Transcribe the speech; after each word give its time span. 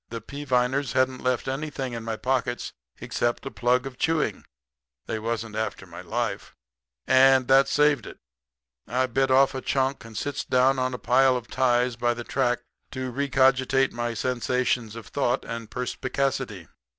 The 0.09 0.19
Peaviners 0.19 0.93
hadn't 0.93 1.21
left 1.23 1.47
anything 1.47 1.93
in 1.93 2.03
my 2.03 2.15
pockets 2.17 2.73
except 2.99 3.45
a 3.45 3.51
plug 3.51 3.85
of 3.85 3.99
chewing 3.99 4.45
they 5.05 5.19
wasn't 5.19 5.55
after 5.55 5.85
my 5.85 6.01
life 6.01 6.55
and 7.05 7.47
that 7.49 7.67
saved 7.67 8.07
it. 8.07 8.17
I 8.87 9.05
bit 9.05 9.29
off 9.29 9.53
a 9.53 9.61
chunk 9.61 10.03
and 10.03 10.17
sits 10.17 10.43
down 10.43 10.79
on 10.79 10.95
a 10.95 10.97
pile 10.97 11.37
of 11.37 11.49
ties 11.49 11.97
by 11.97 12.15
the 12.15 12.23
track 12.23 12.63
to 12.93 13.11
recogitate 13.11 13.91
my 13.93 14.15
sensations 14.15 14.95
of 14.95 15.05
thought 15.05 15.45
and 15.45 15.69
perspicacity. 15.69 16.67